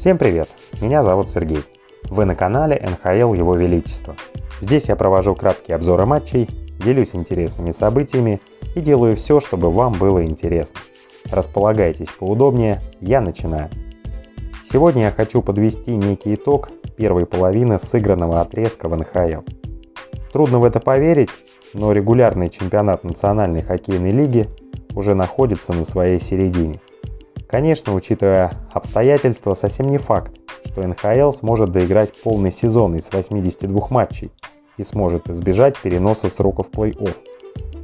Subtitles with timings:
[0.00, 0.48] Всем привет!
[0.80, 1.62] Меня зовут Сергей.
[2.04, 4.16] Вы на канале НХЛ Его Величество.
[4.62, 6.48] Здесь я провожу краткие обзоры матчей,
[6.82, 8.40] делюсь интересными событиями
[8.74, 10.80] и делаю все, чтобы вам было интересно.
[11.30, 13.68] Располагайтесь поудобнее, я начинаю.
[14.64, 19.42] Сегодня я хочу подвести некий итог первой половины сыгранного отрезка в НХЛ.
[20.32, 21.28] Трудно в это поверить,
[21.74, 24.48] но регулярный чемпионат Национальной хоккейной лиги
[24.94, 26.80] уже находится на своей середине–
[27.50, 30.30] Конечно, учитывая обстоятельства, совсем не факт,
[30.64, 34.30] что НХЛ сможет доиграть полный сезон из 82 матчей
[34.76, 37.16] и сможет избежать переноса сроков плей-офф.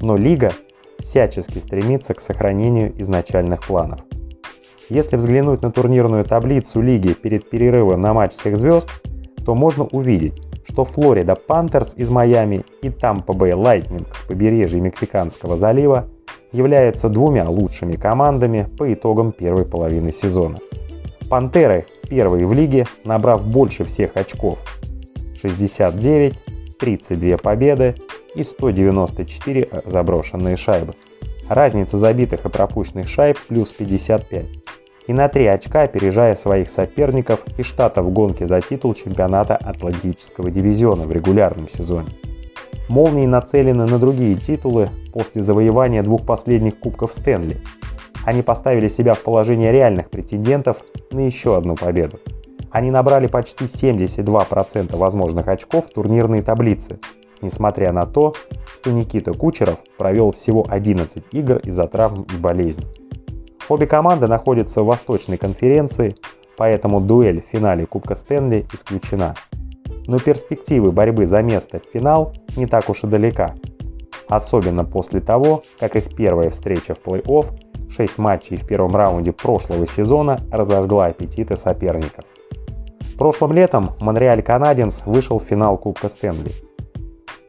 [0.00, 0.52] Но лига
[0.98, 4.00] всячески стремится к сохранению изначальных планов.
[4.88, 8.90] Если взглянуть на турнирную таблицу лиги перед перерывом на матч всех звезд,
[9.46, 15.56] то можно увидеть, что Флорида Пантерс из Майами и Тампа Бэй Лайтнинг с побережья Мексиканского
[15.56, 16.08] залива
[16.52, 20.58] являются двумя лучшими командами по итогам первой половины сезона.
[21.28, 24.62] Пантеры первые в лиге, набрав больше всех очков.
[25.40, 26.34] 69,
[26.78, 27.94] 32 победы
[28.34, 30.94] и 194 заброшенные шайбы.
[31.48, 34.44] Разница забитых и пропущенных шайб плюс 55.
[35.08, 40.50] И на 3 очка опережая своих соперников и штата в гонке за титул чемпионата Атлантического
[40.50, 42.10] дивизиона в регулярном сезоне.
[42.88, 47.60] Молнии нацелены на другие титулы после завоевания двух последних кубков Стэнли.
[48.24, 52.18] Они поставили себя в положение реальных претендентов на еще одну победу.
[52.70, 56.98] Они набрали почти 72% возможных очков в турнирной таблице,
[57.42, 58.34] несмотря на то,
[58.80, 62.86] что Никита Кучеров провел всего 11 игр из-за травм и болезней.
[63.68, 66.16] Обе команды находятся в Восточной конференции,
[66.56, 69.34] поэтому дуэль в финале Кубка Стэнли исключена
[70.06, 73.54] но перспективы борьбы за место в финал не так уж и далека.
[74.32, 77.48] Особенно после того, как их первая встреча в плей-офф,
[77.90, 82.24] 6 матчей в первом раунде прошлого сезона разожгла аппетиты соперников.
[83.18, 86.50] Прошлым летом Монреаль Канаденс вышел в финал Кубка Стэнли.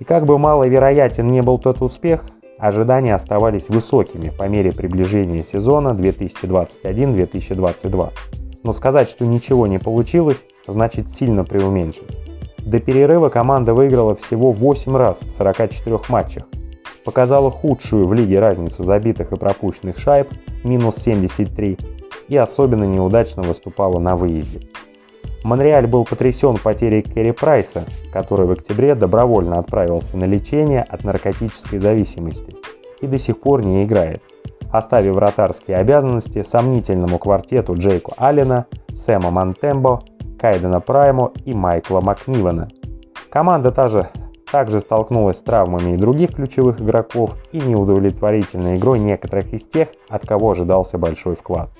[0.00, 2.24] И как бы маловероятен не был тот успех,
[2.58, 8.10] ожидания оставались высокими по мере приближения сезона 2021-2022.
[8.64, 12.10] Но сказать, что ничего не получилось, значит сильно преуменьшить.
[12.58, 16.42] До перерыва команда выиграла всего 8 раз в 44 матчах.
[17.04, 20.28] Показала худшую в лиге разницу забитых и пропущенных шайб–
[20.64, 21.78] минус 73,
[22.28, 24.60] и особенно неудачно выступала на выезде.
[25.44, 31.80] Монреаль был потрясен потерей Керри Прайса, который в октябре добровольно отправился на лечение от наркотической
[31.80, 32.54] зависимости
[33.00, 34.22] и до сих пор не играет,
[34.70, 40.04] оставив вратарские обязанности сомнительному квартету Джейку Аллена, Сэма Монтембо
[40.38, 42.68] Кайдена Прайму и Майкла Макнивана.
[43.30, 44.08] Команда также,
[44.52, 50.26] также столкнулась с травмами и других ключевых игроков и неудовлетворительной игрой некоторых из тех, от
[50.26, 51.70] кого ожидался большой вклад.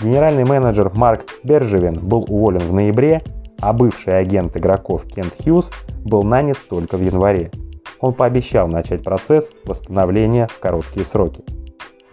[0.00, 3.22] Генеральный менеджер Марк Бержевин был уволен в ноябре,
[3.60, 5.72] а бывший агент игроков Кент Хьюз
[6.04, 7.50] был нанят только в январе.
[7.98, 11.42] Он пообещал начать процесс восстановления в короткие сроки.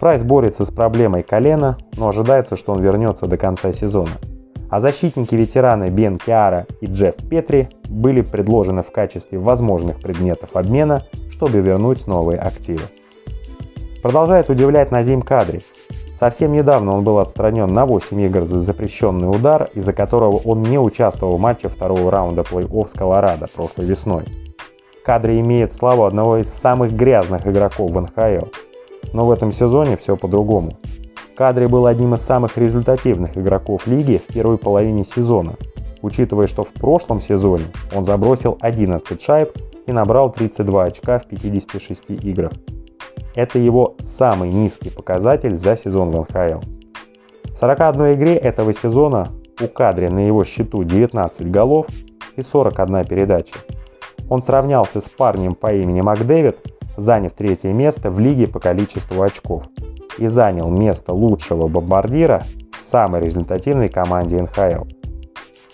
[0.00, 4.10] Прайс борется с проблемой колена, но ожидается, что он вернется до конца сезона
[4.74, 11.60] а защитники-ветераны Бен Киара и Джефф Петри были предложены в качестве возможных предметов обмена, чтобы
[11.60, 12.82] вернуть новые активы.
[14.02, 15.62] Продолжает удивлять Назим Кадри.
[16.12, 20.80] Совсем недавно он был отстранен на 8 игр за запрещенный удар, из-за которого он не
[20.80, 24.24] участвовал в матче второго раунда плей-офф с Колорадо прошлой весной.
[25.04, 28.48] Кадри имеет славу одного из самых грязных игроков в НХЛ.
[29.12, 30.72] Но в этом сезоне все по-другому.
[31.36, 35.54] Кадри был одним из самых результативных игроков лиги в первой половине сезона,
[36.00, 39.50] учитывая, что в прошлом сезоне он забросил 11 шайб
[39.86, 42.52] и набрал 32 очка в 56 играх.
[43.34, 46.60] Это его самый низкий показатель за сезон в НХЛ.
[47.52, 49.28] В 41 игре этого сезона
[49.60, 51.86] у Кадри на его счету 19 голов
[52.36, 53.56] и 41 передача.
[54.28, 56.58] Он сравнялся с парнем по имени Макдэвид,
[56.96, 59.64] заняв третье место в лиге по количеству очков–
[60.18, 62.42] и занял место лучшего бомбардира
[62.78, 64.84] в самой результативной команде НХЛ.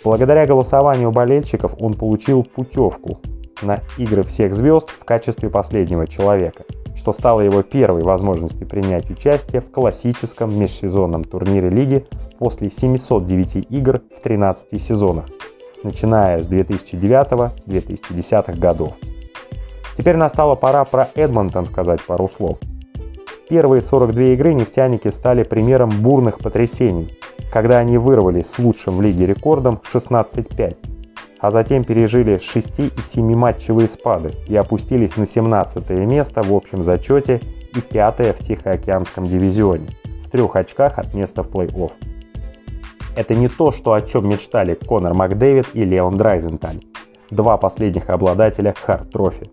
[0.05, 3.19] Благодаря голосованию болельщиков он получил путевку
[3.63, 6.65] на игры всех звезд в качестве последнего человека,
[6.97, 12.07] что стало его первой возможностью принять участие в классическом межсезонном турнире лиги
[12.39, 15.27] после 709 игр в 13 сезонах,
[15.83, 18.95] начиная с 2009-2010 годов.
[19.95, 22.59] Теперь настала пора про Эдмонтон сказать пару слов–
[23.51, 27.19] Первые 42 игры нефтяники стали примером бурных потрясений,
[27.53, 30.77] когда они вырвались с лучшим в лиге рекордом 16-5,
[31.41, 36.81] а затем пережили 6 и 7 матчевые спады и опустились на 17 место в общем
[36.81, 37.41] зачете
[37.75, 39.89] и 5 в Тихоокеанском дивизионе,
[40.25, 41.91] в трех очках от места в плей-офф.
[43.17, 46.83] Это не то, что о чем мечтали Конор Макдэвид и Леон Драйзенталь,
[47.31, 49.51] два последних обладателя Харт Трофи.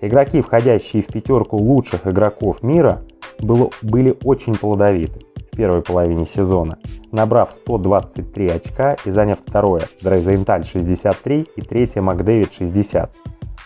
[0.00, 3.02] Игроки, входящие в пятерку лучших игроков мира,
[3.40, 5.20] было, были очень плодовиты
[5.52, 6.78] в первой половине сезона,
[7.12, 13.10] набрав 123 очка и заняв второе Драйзенталь 63 и третье Макдэвид 60.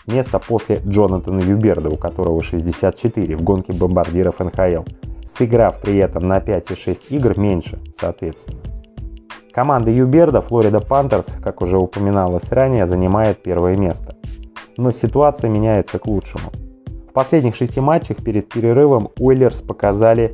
[0.07, 4.83] Место после Джонатана Юберда, у которого 64 в гонке бомбардиров НХЛ,
[5.25, 8.61] сыграв при этом на 5 и 6 игр меньше, соответственно.
[9.51, 14.15] Команда Юберда, Флорида Пантерс, как уже упоминалось ранее, занимает первое место.
[14.77, 16.51] Но ситуация меняется к лучшему.
[17.15, 20.33] В последних шести матчах перед перерывом Уиллерс показали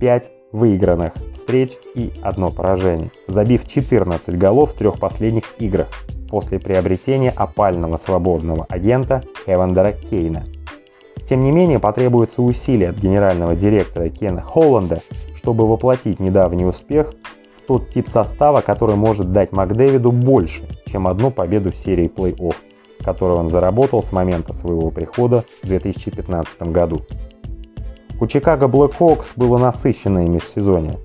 [0.00, 5.86] 5 выигранных встреч и одно поражение, забив 14 голов в трех последних играх
[6.28, 10.42] после приобретения опального свободного агента Эвандера Кейна.
[11.24, 15.02] Тем не менее, потребуется усилия от генерального директора Кена Холланда,
[15.36, 17.14] чтобы воплотить недавний успех
[17.68, 22.56] тот тип состава, который может дать Макдэвиду больше, чем одну победу в серии плей-офф,
[23.04, 27.00] которую он заработал с момента своего прихода в 2015 году.
[28.20, 30.98] У Чикаго Blackhawks было насыщенное межсезонье.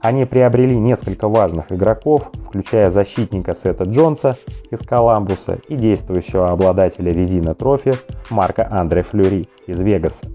[0.00, 4.36] Они приобрели несколько важных игроков, включая защитника Сета Джонса
[4.70, 7.92] из Коламбуса и действующего обладателя резина трофи
[8.30, 10.26] Марка Андре Флюри из Вегаса.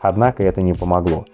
[0.00, 1.26] Однако это не помогло.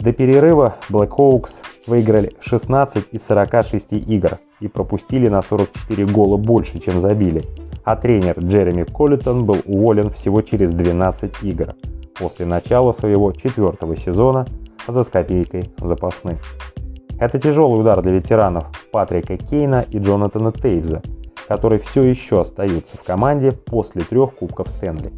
[0.00, 7.00] До перерыва Blackhawks выиграли 16 из 46 игр и пропустили на 44 гола больше, чем
[7.00, 7.44] забили,
[7.84, 11.74] а тренер Джереми Коллитон был уволен всего через 12 игр
[12.18, 14.46] после начала своего четвертого сезона
[14.86, 16.38] за скопейкой запасных.
[17.18, 21.02] Это тяжелый удар для ветеранов Патрика Кейна и Джонатана Тейвза,
[21.46, 25.12] которые все еще остаются в команде после трех Кубков Стэнли.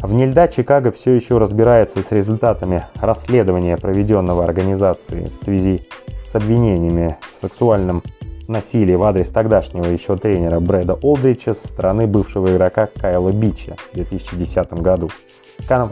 [0.00, 5.88] Вне льда Чикаго все еще разбирается с результатами расследования, проведенного организацией в связи
[6.28, 8.02] с обвинениями в сексуальном
[8.48, 13.96] насилии в адрес тогдашнего еще тренера Брэда Олдрича со стороны бывшего игрока Кайла Бича в
[13.96, 15.10] 2010 году.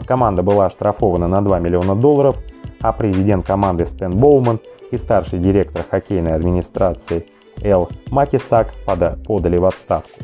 [0.05, 2.37] Команда была оштрафована на 2 миллиона долларов,
[2.81, 4.59] а президент команды Стэн Боуман
[4.91, 7.25] и старший директор хоккейной администрации
[7.61, 10.19] Эл Макисак подали в отставку.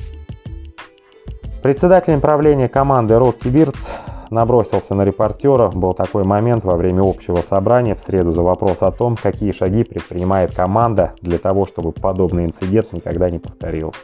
[1.63, 3.91] Председателем правления команды Рокки Бирдс
[4.31, 5.69] набросился на репортера.
[5.69, 9.83] Был такой момент во время общего собрания в среду за вопрос о том, какие шаги
[9.83, 13.99] предпринимает команда для того, чтобы подобный инцидент никогда не повторился.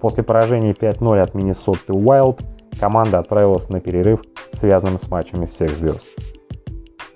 [0.00, 2.40] После поражения 5-0 от Миннесоты Уайлд
[2.78, 4.20] команда отправилась на перерыв,
[4.52, 6.06] связанным с матчами всех звезд.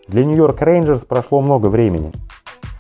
[0.09, 2.13] Для Нью-Йорк Рейнджерс прошло много времени.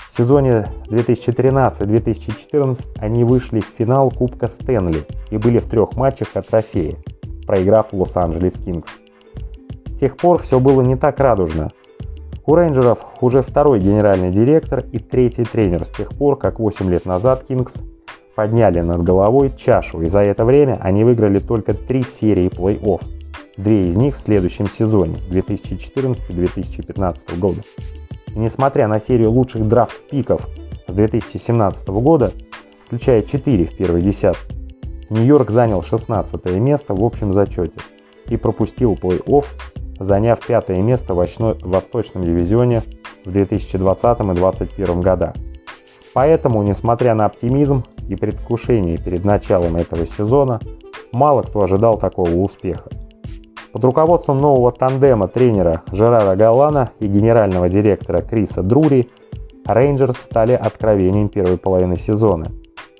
[0.08, 6.48] В сезоне 2013-2014 они вышли в финал Кубка Стэнли и были в трех матчах от
[6.48, 6.96] трофея,
[7.46, 9.01] проиграв Лос-Анджелес Кингс.
[10.02, 11.70] Тех пор все было не так радужно.
[12.44, 17.06] У рейнджеров уже второй генеральный директор и третий тренер с тех пор, как 8 лет
[17.06, 17.76] назад Кингс
[18.34, 23.00] подняли над головой чашу, и за это время они выиграли только три серии плей-офф.
[23.56, 27.60] Две из них в следующем сезоне 2014-2015 года.
[28.34, 30.48] И несмотря на серию лучших драфт-пиков
[30.88, 32.32] с 2017 года,
[32.86, 34.52] включая 4 в первой десятке,
[35.10, 37.78] Нью-Йорк занял 16 место в общем зачете
[38.26, 39.44] и пропустил плей-офф,
[40.02, 42.82] заняв пятое место в Восточном дивизионе
[43.24, 45.34] в 2020 и 2021 годах.
[46.14, 50.60] Поэтому, несмотря на оптимизм и предвкушение перед началом этого сезона,
[51.12, 52.90] мало кто ожидал такого успеха.
[53.72, 59.08] Под руководством нового тандема тренера Жерара Галлана и генерального директора Криса Друри
[59.64, 62.48] Рейнджерс стали откровением первой половины сезона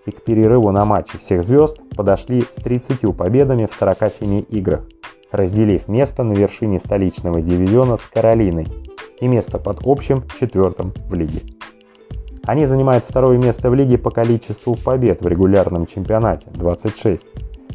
[0.07, 4.85] и к перерыву на матче всех звезд подошли с 30 победами в 47 играх,
[5.33, 8.69] разделив место на вершине столичного дивизиона с Каролиной
[9.21, 11.41] и место под общим четвертым в лиге.
[12.45, 17.27] Они занимают второе место в лиге по количеству побед в регулярном чемпионате– 26,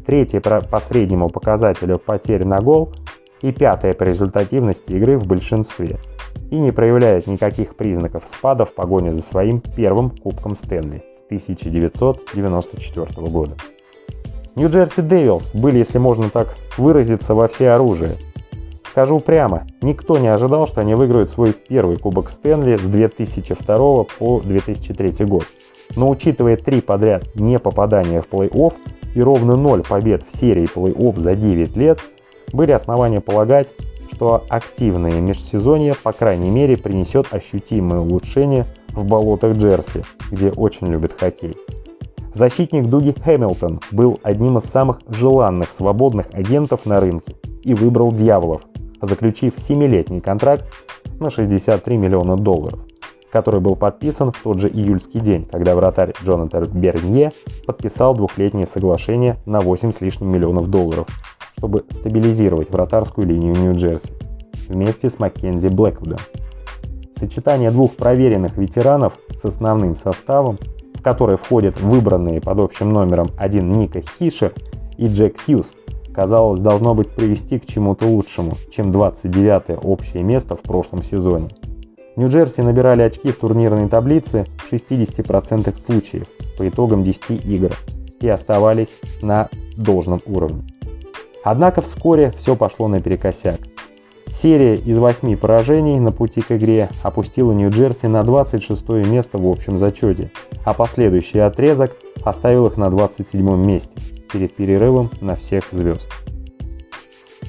[0.05, 2.93] третье по среднему показателю потерь на гол
[3.41, 5.97] и пятое по результативности игры в большинстве,
[6.51, 13.29] и не проявляет никаких признаков спада в погоне за своим первым Кубком Стэнли с 1994
[13.29, 13.55] года.
[14.57, 18.13] Нью-Джерси Дэвилс были, если можно так выразиться, во все оружие.
[18.83, 24.41] Скажу прямо, никто не ожидал, что они выиграют свой первый Кубок Стэнли с 2002 по
[24.43, 25.43] 2003 год.
[25.95, 28.73] Но учитывая три подряд не попадания в плей-офф
[29.13, 31.99] и ровно ноль побед в серии плей-офф за 9 лет,
[32.51, 33.67] были основания полагать,
[34.11, 41.13] что активное межсезонье, по крайней мере, принесет ощутимое улучшение в болотах Джерси, где очень любят
[41.13, 41.55] хоккей.
[42.37, 48.61] Защитник Дуги Хэмилтон был одним из самых желанных свободных агентов на рынке и выбрал «Дьяволов»,
[49.01, 50.65] заключив 7-летний контракт
[51.19, 52.81] на 63 миллиона долларов.
[53.31, 57.31] который был подписан в тот же июльский день, когда вратарь Джонатан Бернье
[57.65, 61.07] подписал двухлетнее соглашение на 8 с лишним миллионов долларов,
[61.57, 64.13] чтобы стабилизировать вратарскую линию Нью-Джерси
[64.69, 66.19] вместе с Маккензи Блэквудом.
[67.15, 70.59] Сочетание двух проверенных ветеранов с основным составом,
[70.97, 74.53] в который входят выбранные под общим номером один Ника Хишер
[74.97, 75.75] и Джек Хьюз,
[76.13, 81.49] казалось, должно быть привести к чему-то лучшему, чем 29-е общее место в прошлом сезоне.
[82.15, 86.27] Нью-Джерси набирали очки в турнирной таблице в 60% случаев
[86.57, 87.71] по итогам 10 игр
[88.19, 90.63] и оставались на должном уровне.
[91.43, 93.59] Однако вскоре все пошло наперекосяк.
[94.29, 99.77] Серия из восьми поражений на пути к игре опустила Нью-Джерси на 26 место в общем
[99.77, 100.31] зачете,
[100.65, 103.95] а последующий отрезок оставил их на 27 месте
[104.31, 106.11] перед перерывом на всех звезд.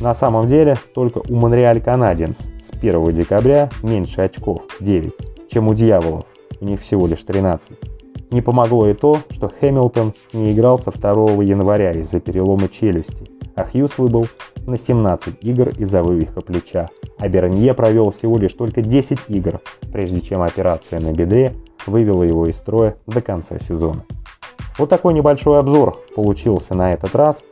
[0.00, 5.12] На самом деле, только у Монреаль Канадиенс с 1 декабря меньше очков, 9,
[5.50, 6.24] чем у Дьяволов,
[6.60, 7.72] у них всего лишь 13.
[8.30, 13.26] Не помогло и то, что Хэмилтон не играл со 2 января из-за перелома челюсти,
[13.58, 14.28] а Хьюз выбыл
[14.66, 16.88] на 17 игр из-за вывиха плеча,
[17.18, 19.60] а Бернье провел всего лишь только 10 игр,
[19.92, 21.54] прежде чем операция на бедре
[21.86, 24.04] вывела его из строя до конца сезона.
[24.78, 27.42] Вот такой небольшой обзор получился на этот раз.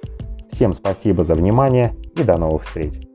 [0.53, 3.06] Всем спасибо за внимание и до новых встреч!